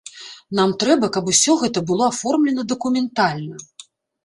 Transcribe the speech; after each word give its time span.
Нам 0.59 0.71
трэба, 0.83 1.09
каб 1.17 1.29
усё 1.33 1.53
гэта 1.65 1.85
было 1.93 2.09
аформлена 2.15 2.67
дакументальна. 2.73 3.63